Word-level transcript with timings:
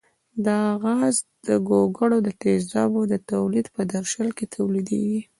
دا 0.45 0.59
غاز 0.81 1.15
د 1.47 1.47
ګوګړو 1.69 2.17
تیزابو 2.41 3.01
د 3.11 3.13
تولید 3.31 3.65
په 3.75 3.81
درشل 3.93 4.27
کې 4.37 4.45
تولیدیږي. 4.55 5.21